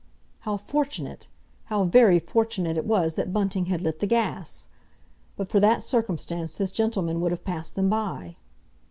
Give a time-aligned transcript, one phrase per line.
[0.39, 1.27] How fortunate,
[1.65, 4.67] how very fortunate it was that Bunting had lit the gas!
[5.37, 8.37] But for that circumstance this gentleman would have passed them by.